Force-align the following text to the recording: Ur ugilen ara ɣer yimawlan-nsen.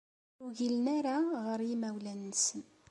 Ur 0.43 0.47
ugilen 0.51 0.85
ara 0.97 1.15
ɣer 1.45 1.59
yimawlan-nsen. 1.69 2.61